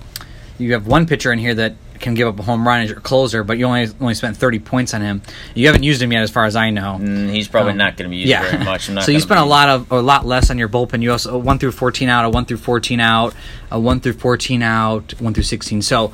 you 0.57 0.73
have 0.73 0.87
one 0.87 1.05
pitcher 1.05 1.31
in 1.33 1.39
here 1.39 1.53
that 1.55 1.75
can 2.03 2.13
give 2.13 2.27
up 2.27 2.39
a 2.39 2.43
home 2.43 2.67
run 2.67 2.81
as 2.81 2.89
your 2.91 2.99
closer, 2.99 3.43
but 3.43 3.57
you 3.57 3.65
only 3.65 3.87
only 3.99 4.13
spent 4.13 4.37
30 4.37 4.59
points 4.59 4.93
on 4.93 5.01
him. 5.01 5.21
You 5.55 5.65
haven't 5.67 5.83
used 5.83 6.01
him 6.01 6.11
yet, 6.11 6.21
as 6.21 6.29
far 6.29 6.45
as 6.45 6.55
I 6.55 6.69
know. 6.69 6.99
Mm, 7.01 7.31
he's 7.31 7.47
probably 7.47 7.71
Um, 7.71 7.77
not 7.77 7.97
going 7.97 8.09
to 8.09 8.09
be 8.09 8.17
used 8.17 8.29
yeah. 8.29 8.43
very 8.51 8.63
much. 8.63 8.89
So 9.03 9.11
you 9.11 9.19
spent 9.19 9.39
a 9.39 9.45
lot 9.45 9.69
of 9.69 9.91
a 9.91 10.01
lot 10.01 10.25
less 10.25 10.51
on 10.51 10.57
your 10.59 10.69
bullpen. 10.69 11.01
You 11.01 11.11
also 11.13 11.33
a 11.35 11.37
one 11.37 11.57
through 11.57 11.71
14 11.71 12.09
out, 12.09 12.25
a 12.25 12.29
one 12.29 12.45
through 12.45 12.57
14 12.57 12.99
out, 12.99 13.33
a 13.71 13.79
one 13.79 13.99
through 13.99 14.13
14 14.13 14.61
out, 14.61 15.19
one 15.19 15.33
through 15.33 15.43
16. 15.43 15.81
So. 15.81 16.13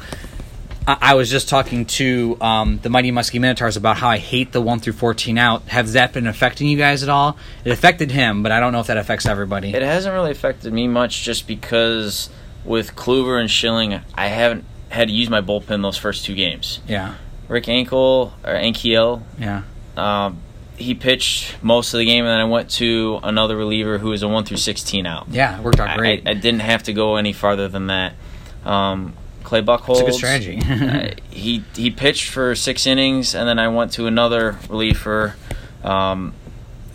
I 0.88 0.98
I 1.02 1.14
was 1.16 1.30
just 1.30 1.50
talking 1.50 1.86
to 1.86 2.38
um, 2.42 2.80
the 2.82 2.90
Mighty 2.90 3.12
Muskie 3.12 3.40
Minotaurs 3.40 3.78
about 3.78 3.98
how 3.98 4.08
I 4.10 4.18
hate 4.18 4.54
the 4.54 4.62
1 4.62 4.80
through 4.80 4.94
14 4.94 5.38
out. 5.38 5.64
Has 5.68 5.94
that 5.94 6.14
been 6.14 6.26
affecting 6.26 6.68
you 6.68 6.78
guys 6.78 7.04
at 7.04 7.10
all? 7.10 7.38
It 7.64 7.72
affected 7.72 8.10
him, 8.12 8.42
but 8.42 8.52
I 8.52 8.60
don't 8.60 8.72
know 8.72 8.80
if 8.80 8.88
that 8.88 8.98
affects 8.98 9.26
everybody. 9.28 9.72
It 9.74 9.82
hasn't 9.84 10.14
really 10.14 10.32
affected 10.32 10.74
me 10.74 10.88
much 10.88 11.24
just 11.24 11.46
because 11.48 12.30
with 12.66 12.96
Kluber 12.96 13.40
and 13.40 13.52
Schilling, 13.52 14.00
I 14.16 14.28
haven't 14.28 14.64
had 14.90 15.08
to 15.08 15.14
use 15.14 15.30
my 15.30 15.42
bullpen 15.42 15.82
those 15.82 15.98
first 15.98 16.26
two 16.26 16.36
games. 16.36 16.82
yeah, 16.88 17.16
Rick 17.48 17.66
Ankel 17.66 18.32
or 18.44 18.54
Ankiel, 18.54 19.24
yeah. 19.38 19.64
um, 19.98 20.42
he 20.76 20.94
pitched 20.96 21.62
most 21.62 21.94
of 21.94 21.98
the 21.98 22.06
game, 22.06 22.26
and 22.26 22.32
then 22.32 22.40
I 22.40 22.46
went 22.46 22.70
to 22.72 23.20
another 23.24 23.58
reliever 23.58 23.98
who 23.98 24.10
was 24.10 24.24
a 24.24 24.28
one 24.28 24.46
through 24.46 24.58
sixteen 24.58 25.06
out. 25.06 25.28
Yeah, 25.30 25.58
it 25.58 25.64
worked 25.64 25.80
out 25.80 25.98
great. 25.98 26.28
I, 26.28 26.32
I 26.32 26.34
didn't 26.34 26.62
have 26.62 26.84
to 26.84 26.94
go 26.94 27.16
any 27.18 27.34
farther 27.34 27.68
than 27.68 27.88
that. 27.88 28.14
Um, 28.66 29.14
Clay 29.44 29.62
Buchholz. 29.62 29.90
It's 29.90 30.02
a 30.02 30.06
good 30.06 30.14
strategy. 30.14 30.62
uh, 30.70 31.12
he 31.30 31.64
he 31.76 31.92
pitched 31.92 32.30
for 32.30 32.56
six 32.56 32.86
innings, 32.86 33.36
and 33.36 33.48
then 33.48 33.60
I 33.60 33.68
went 33.68 33.94
to 33.94 34.06
another 34.08 34.58
reliever, 34.70 35.36
um, 35.84 36.34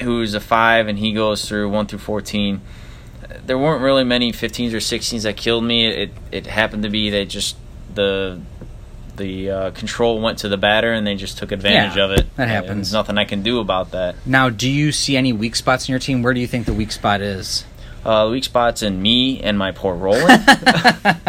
who's 0.01 0.35
a 0.35 0.41
five, 0.41 0.89
and 0.89 0.99
he 0.99 1.13
goes 1.13 1.49
through 1.49 1.69
one 1.71 1.87
through 1.87 1.99
fourteen. 1.99 2.61
There 3.47 3.59
weren't 3.59 3.83
really 3.83 4.05
many 4.05 4.33
15s 4.33 4.73
or 4.73 4.79
16s 4.79 5.25
that 5.25 5.37
killed 5.37 5.65
me. 5.65 5.87
It 5.87 6.11
it 6.33 6.47
happened 6.47 6.83
to 6.85 6.89
be 6.89 7.11
that 7.11 7.27
just 7.29 7.57
the 7.95 8.41
the 9.17 9.51
uh, 9.51 9.71
control 9.71 10.21
went 10.21 10.39
to 10.41 10.49
the 10.49 10.57
batter, 10.57 10.93
and 10.93 11.07
they 11.07 11.15
just 11.15 11.39
took 11.39 11.53
advantage 11.53 11.97
Yeah, 11.97 12.05
of 12.07 12.11
it. 12.13 12.37
that 12.37 12.49
happens. 12.49 12.89
There's 12.89 12.93
nothing 12.93 13.17
I 13.17 13.25
can 13.25 13.43
do 13.43 13.61
about 13.61 13.93
that. 13.93 14.17
now, 14.27 14.51
do 14.51 14.69
you 14.69 14.91
see 14.91 15.17
any 15.17 15.33
weak 15.33 15.55
spots 15.55 15.89
in 15.89 15.93
your 15.93 16.01
team? 16.01 16.23
Where 16.23 16.35
do 16.35 16.41
you 16.41 16.47
think 16.49 16.67
the 16.67 16.75
weak 16.75 16.91
spot 16.91 17.21
is? 17.21 17.65
Uh, 18.05 18.29
weak 18.31 18.45
spots 18.45 18.83
in 18.83 19.01
me 19.01 19.41
and 19.41 19.57
my 19.59 19.71
poor 19.73 19.95
Roland. 19.95 20.45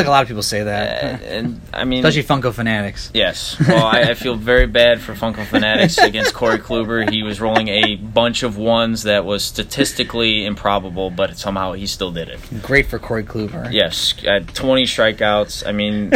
I 0.00 0.02
feel 0.02 0.02
like 0.02 0.06
a 0.08 0.10
lot 0.10 0.22
of 0.22 0.28
people 0.28 0.42
say 0.42 0.60
uh, 0.60 0.64
that, 0.64 1.22
and 1.22 1.60
I 1.72 1.84
mean, 1.84 2.04
especially 2.04 2.22
Funko 2.22 2.52
fanatics. 2.52 3.10
Yes. 3.14 3.56
Well, 3.66 3.84
I, 3.84 4.02
I 4.02 4.14
feel 4.14 4.36
very 4.36 4.66
bad 4.66 5.00
for 5.00 5.14
Funko 5.14 5.44
Fanatics 5.46 5.98
against 5.98 6.34
Corey 6.34 6.58
Kluber. 6.58 7.08
He 7.10 7.22
was 7.22 7.40
rolling 7.40 7.68
a 7.68 7.96
bunch 7.96 8.42
of 8.42 8.56
ones 8.56 9.04
that 9.04 9.24
was 9.24 9.44
statistically 9.44 10.44
improbable, 10.44 11.10
but 11.10 11.36
somehow 11.36 11.72
he 11.72 11.86
still 11.86 12.12
did 12.12 12.28
it. 12.28 12.40
Great 12.62 12.86
for 12.86 12.98
Corey 12.98 13.24
Kluber. 13.24 13.72
Yes, 13.72 14.14
at 14.24 14.54
20 14.54 14.84
strikeouts. 14.84 15.66
I 15.66 15.72
mean, 15.72 16.12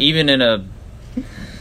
even 0.00 0.28
in 0.28 0.42
a 0.42 0.64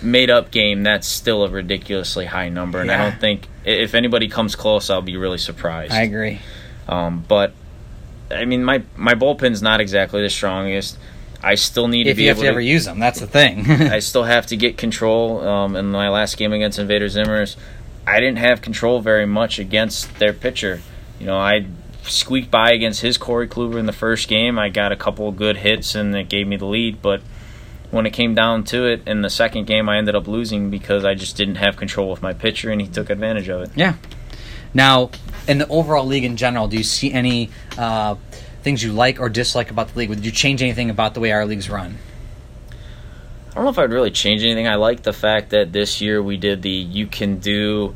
made 0.01 0.29
up 0.29 0.51
game, 0.51 0.83
that's 0.83 1.07
still 1.07 1.43
a 1.43 1.49
ridiculously 1.49 2.25
high 2.25 2.49
number, 2.49 2.81
and 2.81 2.91
I 2.91 2.97
don't 2.97 3.19
think 3.19 3.47
if 3.65 3.95
anybody 3.95 4.27
comes 4.27 4.55
close, 4.55 4.89
I'll 4.89 5.01
be 5.01 5.17
really 5.17 5.37
surprised. 5.37 5.93
I 5.93 6.01
agree. 6.01 6.39
Um, 6.87 7.23
but 7.27 7.53
I 8.31 8.45
mean, 8.45 8.63
my 8.63 8.83
my 8.95 9.13
bullpen's 9.13 9.61
not 9.61 9.79
exactly 9.81 10.21
the 10.21 10.29
strongest. 10.29 10.97
I 11.43 11.55
still 11.55 11.87
need 11.87 12.07
If 12.07 12.13
to 12.13 12.17
be 12.17 12.23
you 12.23 12.29
have 12.29 12.39
to 12.39 12.45
ever 12.47 12.61
use 12.61 12.85
them, 12.85 12.99
that's 12.99 13.19
the 13.19 13.27
thing. 13.27 13.69
I 13.69 13.99
still 13.99 14.23
have 14.23 14.47
to 14.47 14.55
get 14.55 14.77
control. 14.77 15.45
Um, 15.45 15.75
in 15.75 15.91
my 15.91 16.09
last 16.09 16.37
game 16.37 16.53
against 16.53 16.79
Invader 16.79 17.07
Zimmers, 17.07 17.57
I 18.07 18.19
didn't 18.19 18.37
have 18.37 18.61
control 18.61 19.01
very 19.01 19.25
much 19.25 19.59
against 19.59 20.19
their 20.19 20.33
pitcher. 20.33 20.81
You 21.19 21.25
know, 21.25 21.37
I 21.37 21.65
squeaked 22.03 22.49
by 22.49 22.71
against 22.71 23.01
his 23.01 23.17
Corey 23.17 23.47
Kluber 23.47 23.77
in 23.77 23.85
the 23.85 23.93
first 23.93 24.27
game. 24.27 24.57
I 24.57 24.69
got 24.69 24.91
a 24.91 24.95
couple 24.95 25.27
of 25.27 25.35
good 25.35 25.57
hits 25.57 25.95
and 25.95 26.15
it 26.15 26.29
gave 26.29 26.47
me 26.47 26.57
the 26.57 26.65
lead, 26.65 27.01
but 27.01 27.21
when 27.91 28.05
it 28.05 28.11
came 28.11 28.33
down 28.33 28.63
to 28.65 28.85
it 28.87 29.07
in 29.07 29.21
the 29.21 29.29
second 29.29 29.67
game, 29.67 29.87
I 29.87 29.97
ended 29.97 30.15
up 30.15 30.27
losing 30.27 30.69
because 30.69 31.05
I 31.05 31.13
just 31.13 31.37
didn't 31.37 31.55
have 31.55 31.77
control 31.77 32.09
with 32.09 32.21
my 32.21 32.33
pitcher 32.33 32.71
and 32.71 32.81
he 32.81 32.87
took 32.87 33.09
advantage 33.09 33.49
of 33.49 33.61
it. 33.61 33.69
yeah. 33.75 33.95
Now, 34.73 35.11
in 35.47 35.59
the 35.59 35.67
overall 35.67 36.05
league 36.05 36.23
in 36.23 36.35
general, 36.35 36.67
do 36.67 36.77
you 36.77 36.83
see 36.83 37.13
any 37.13 37.51
uh, 37.77 38.15
things 38.63 38.81
you 38.81 38.93
like 38.93 39.19
or 39.19 39.29
dislike 39.29 39.69
about 39.69 39.89
the 39.89 39.99
league? 39.99 40.09
Would 40.09 40.25
you 40.25 40.31
change 40.31 40.61
anything 40.61 40.89
about 40.89 41.13
the 41.13 41.19
way 41.19 41.31
our 41.31 41.45
leagues 41.45 41.69
run? 41.69 41.97
I 43.51 43.55
don't 43.55 43.65
know 43.65 43.69
if 43.69 43.77
I'd 43.77 43.91
really 43.91 44.09
change 44.09 44.43
anything. 44.43 44.67
I 44.67 44.75
like 44.75 45.03
the 45.03 45.13
fact 45.13 45.51
that 45.51 45.71
this 45.71 46.01
year 46.01 46.23
we 46.23 46.37
did 46.37 46.63
the 46.63 46.69
you 46.71 47.05
can 47.05 47.37
do, 47.37 47.95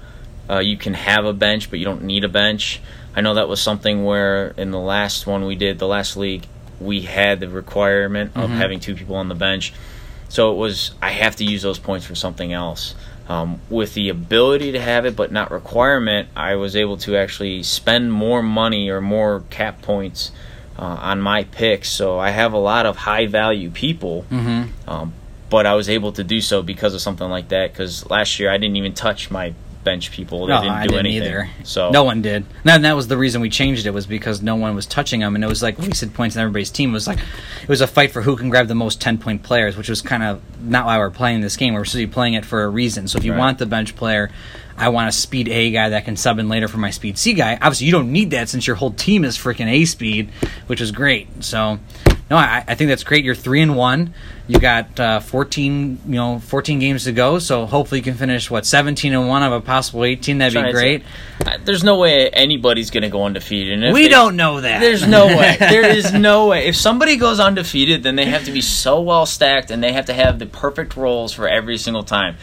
uh, 0.50 0.60
you 0.60 0.78
can 0.78 0.94
have 0.94 1.26
a 1.26 1.34
bench, 1.34 1.70
but 1.72 1.80
you 1.80 1.86
don't 1.86 2.04
need 2.04 2.24
a 2.24 2.30
bench. 2.30 2.80
I 3.16 3.22
know 3.22 3.34
that 3.36 3.50
was 3.50 3.60
something 3.60 4.06
where 4.06 4.50
in 4.58 4.70
the 4.70 4.80
last 4.80 5.26
one 5.26 5.46
we 5.46 5.56
did, 5.56 5.80
the 5.80 5.88
last 5.88 6.16
league, 6.16 6.46
we 6.80 7.02
had 7.02 7.40
the 7.40 7.50
requirement 7.50 8.34
of 8.36 8.52
Mhm. 8.52 8.58
having 8.58 8.80
two 8.80 8.94
people 8.94 9.16
on 9.16 9.30
the 9.30 9.36
bench. 9.36 9.74
So 10.30 10.52
it 10.52 10.58
was, 10.58 10.92
I 11.02 11.10
have 11.10 11.38
to 11.38 11.44
use 11.44 11.64
those 11.64 11.80
points 11.80 12.06
for 12.06 12.14
something 12.14 12.54
else. 12.54 12.94
Um, 13.28 13.60
with 13.70 13.94
the 13.96 14.10
ability 14.10 14.72
to 14.74 14.80
have 14.80 15.06
it, 15.06 15.16
but 15.16 15.32
not 15.32 15.50
requirement, 15.52 16.30
I 16.36 16.56
was 16.56 16.76
able 16.76 16.98
to 16.98 17.18
actually 17.18 17.64
spend 17.64 18.14
more 18.14 18.44
money 18.44 18.90
or 18.90 19.02
more 19.02 19.44
cap 19.50 19.82
points 19.82 20.32
uh, 20.78 20.82
on 21.12 21.22
my 21.22 21.44
picks. 21.46 21.90
So 21.90 22.20
I 22.20 22.30
have 22.30 22.54
a 22.54 22.58
lot 22.58 22.86
of 22.86 22.96
high 22.98 23.28
value 23.28 23.70
people 23.70 24.26
Mm-hmm. 24.30 24.90
um, 24.90 25.14
but 25.50 25.66
I 25.66 25.76
was 25.76 25.88
able 25.90 26.12
to 26.12 26.24
do 26.26 26.42
so 26.42 26.62
because 26.62 26.94
of 26.94 27.00
something 27.02 27.30
like 27.30 27.48
that. 27.50 27.72
Because 27.72 28.10
last 28.10 28.38
year 28.40 28.52
I 28.52 28.58
didn't 28.58 28.76
even 28.76 28.94
touch 28.94 29.32
my 29.32 29.54
bench 29.88 30.12
people; 30.12 30.46
they 30.48 30.54
No, 30.54 30.62
didn't 30.62 30.76
I 30.76 30.84
do 30.84 30.90
didn't 30.90 31.06
anything. 31.08 31.28
either. 31.28 31.50
So 31.64 31.90
No 31.92 32.04
one 32.04 32.22
did. 32.22 32.46
And 32.66 32.84
that 32.86 32.96
was 32.96 33.08
the 33.08 33.18
reason 33.18 33.42
we 33.42 33.50
changed 33.50 33.86
it 33.86 33.92
was 33.92 34.06
because 34.06 34.42
no 34.42 34.56
one 34.56 34.76
was 34.76 34.86
touching 34.86 35.22
them, 35.22 35.34
and 35.36 35.44
it 35.44 35.48
was 35.48 35.64
like 35.64 35.80
wasted 35.80 36.14
points 36.14 36.36
in 36.36 36.42
everybody's 36.42 36.70
team. 36.70 36.90
It 36.92 36.94
was 36.94 37.08
like 37.08 37.20
it 37.20 37.70
was 37.70 37.82
a 37.82 37.88
fight 37.88 38.12
for 38.12 38.22
who 38.22 38.36
can 38.36 38.50
grab 38.50 38.68
the 38.68 38.76
most 38.76 39.00
ten 39.02 39.18
point 39.18 39.44
players, 39.44 39.78
which 39.78 39.90
was 39.90 40.02
kind 40.02 40.24
of 40.24 40.42
not 40.62 40.86
why 40.86 40.98
we're 40.98 41.10
playing 41.10 41.42
this 41.42 41.56
game. 41.58 41.74
We're 41.74 41.86
supposed 41.86 42.02
to 42.04 42.08
be 42.08 42.14
playing 42.14 42.34
it 42.36 42.46
for 42.46 42.64
a 42.64 42.70
reason. 42.70 43.08
So 43.08 43.18
if 43.18 43.24
you 43.24 43.32
Right. 43.32 43.40
want 43.40 43.58
the 43.60 43.66
bench 43.66 43.96
player, 43.96 44.30
I 44.78 44.90
want 44.90 45.10
a 45.10 45.12
speed 45.12 45.48
A 45.48 45.72
guy 45.72 45.90
that 45.90 46.06
can 46.06 46.18
sub 46.18 46.38
in 46.40 46.50
later 46.50 46.68
for 46.68 46.78
my 46.78 46.92
speed 46.92 47.18
C 47.18 47.34
guy. 47.34 47.54
Obviously, 47.56 47.86
you 47.88 47.92
don't 47.94 48.12
need 48.12 48.32
that 48.32 48.50
since 48.50 48.68
your 48.68 48.76
whole 48.76 48.92
team 48.92 49.24
is 49.26 49.38
freaking 49.38 49.68
A 49.72 49.86
speed, 49.86 50.30
which 50.68 50.82
is 50.82 50.92
great. 50.92 51.44
So. 51.44 51.80
No, 52.30 52.36
I, 52.36 52.64
I 52.68 52.76
think 52.76 52.90
that's 52.90 53.06
great. 53.06 53.24
You're 53.24 53.36
three 53.36 53.62
and 53.62 53.78
one. 53.78 54.14
You 54.48 54.60
got 54.60 55.00
uh, 55.00 55.20
14, 55.22 56.00
you 56.08 56.12
know, 56.16 56.40
14 56.40 56.78
games 56.80 57.06
to 57.06 57.14
go. 57.14 57.40
So 57.40 57.66
hopefully 57.66 58.00
you 58.00 58.04
can 58.04 58.16
finish 58.16 58.52
what 58.52 58.66
17 58.66 59.14
and 59.14 59.28
one 59.30 59.44
of 59.44 59.54
a 59.54 59.62
possible 59.62 60.04
18. 60.04 60.38
That'd 60.40 60.62
be 60.66 60.72
great. 60.72 61.04
Uh, 61.46 61.58
there's 61.64 61.86
no 61.86 61.98
way 61.98 62.30
anybody's 62.30 62.90
going 62.92 63.04
to 63.04 63.10
go 63.10 63.24
undefeated. 63.24 63.82
And 63.82 63.94
We 63.94 64.04
they- 64.04 64.10
don't 64.10 64.36
know 64.36 64.60
that. 64.60 64.82
There's 64.82 65.08
no 65.08 65.28
way. 65.38 65.56
There 65.58 65.86
is 65.86 66.12
no 66.12 66.48
way. 66.48 66.68
If 66.68 66.76
somebody 66.76 67.16
goes 67.16 67.40
undefeated, 67.40 68.04
then 68.04 68.18
they 68.18 68.26
have 68.26 68.44
to 68.44 68.52
be 68.52 68.62
so 68.62 69.00
well 69.02 69.26
stacked, 69.26 69.72
and 69.72 69.82
they 69.82 69.94
have 69.94 70.08
to 70.08 70.14
have 70.14 70.38
the 70.38 70.46
perfect 70.48 70.98
roles 70.98 71.32
for 71.32 71.48
every 71.48 71.78
single 71.78 72.04
time. 72.04 72.36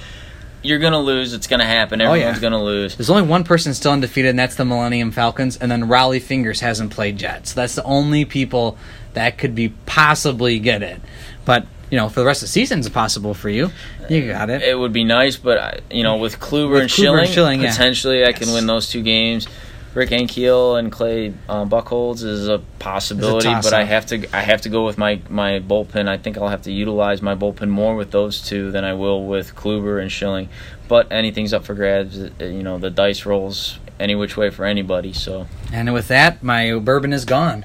You're 0.62 0.78
gonna 0.78 0.98
lose. 1.00 1.34
It's 1.34 1.46
gonna 1.46 1.66
happen. 1.66 2.00
Oh, 2.00 2.14
yeah. 2.14 2.20
Everyone's 2.28 2.40
gonna 2.40 2.64
lose. 2.64 2.96
There's 2.96 3.10
only 3.10 3.28
one 3.28 3.44
person 3.44 3.74
still 3.74 3.92
undefeated, 3.92 4.30
and 4.30 4.38
that's 4.38 4.54
the 4.54 4.64
Millennium 4.64 5.10
Falcons. 5.10 5.58
And 5.58 5.70
then 5.70 5.82
Rollie 5.84 6.22
Fingers 6.22 6.60
hasn't 6.60 6.90
played 6.90 7.20
yet, 7.20 7.46
so 7.48 7.60
that's 7.60 7.74
the 7.74 7.84
only 7.84 8.24
people 8.24 8.78
that 9.14 9.38
could 9.38 9.54
be 9.54 9.70
possibly 9.86 10.58
get 10.58 10.82
it. 10.82 11.00
But 11.44 11.66
you 11.90 11.98
know, 11.98 12.08
for 12.08 12.20
the 12.20 12.26
rest 12.26 12.42
of 12.42 12.48
the 12.48 12.52
season, 12.52 12.80
it's 12.80 12.88
possible 12.88 13.34
for 13.34 13.48
you. 13.48 13.70
You 14.08 14.28
got 14.28 14.50
it. 14.50 14.62
It 14.62 14.76
would 14.78 14.92
be 14.92 15.04
nice, 15.04 15.36
but 15.36 15.58
I- 15.58 15.78
you 15.90 16.02
know, 16.02 16.16
with 16.16 16.40
Kluber 16.40 16.70
With 16.72 16.82
and 16.82 16.90
Kluber 16.90 16.94
Schilling, 16.94 17.20
and 17.24 17.28
Schilling, 17.34 17.60
yeah. 17.62 17.70
potentially 17.70 18.24
I 18.24 18.32
can 18.32 18.52
win 18.52 18.66
those 18.66 18.88
two 18.88 19.02
games. 19.02 19.46
Rick 19.94 20.10
Ankiel 20.10 20.76
and 20.76 20.90
Clay 20.90 21.32
uh, 21.48 21.64
Buchholz 21.66 22.24
is 22.24 22.48
a 22.48 22.58
possibility, 22.80 23.46
toss-up. 23.46 23.70
but 23.70 23.78
I 23.78 23.84
have 23.84 24.06
to 24.06 24.26
I 24.36 24.40
have 24.40 24.62
to 24.62 24.68
go 24.68 24.84
with 24.84 24.98
my 24.98 25.20
my 25.28 25.60
bullpen. 25.60 26.08
I 26.08 26.16
think 26.18 26.36
I'll 26.36 26.48
have 26.48 26.62
to 26.62 26.72
utilize 26.72 27.22
my 27.22 27.36
bullpen 27.36 27.68
more 27.68 27.94
with 27.94 28.10
those 28.10 28.40
two 28.40 28.72
than 28.72 28.82
I 28.84 28.94
will 28.94 29.24
with 29.24 29.54
Kluber 29.54 30.02
and 30.02 30.10
Schilling. 30.10 30.48
But 30.88 31.12
anything's 31.12 31.52
up 31.54 31.64
for 31.64 31.74
grabs. 31.74 32.18
uh, 32.18 32.30
You 32.40 32.64
know, 32.64 32.78
the 32.78 32.90
dice 32.90 33.24
rolls 33.24 33.78
any 34.00 34.16
which 34.16 34.36
way 34.36 34.50
for 34.50 34.64
anybody. 34.64 35.12
So. 35.12 35.46
And 35.72 35.94
with 35.94 36.08
that, 36.08 36.42
my 36.42 36.76
bourbon 36.76 37.12
is 37.12 37.24
gone. 37.24 37.64